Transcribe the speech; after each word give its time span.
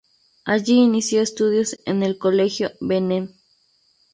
Allí 0.45 0.79
inició 0.81 1.21
estudios 1.21 1.75
en 1.85 2.01
el 2.01 2.17
Colegio 2.17 2.71
Bennett. 2.79 3.35